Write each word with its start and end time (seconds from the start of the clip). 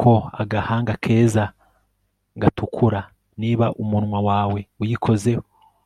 ko 0.00 0.12
agahanga 0.42 0.92
keza 1.02 1.44
gatukura, 2.42 3.00
niba 3.40 3.66
umunwa 3.82 4.18
wawe 4.28 4.60
uyikozeho 4.82 5.44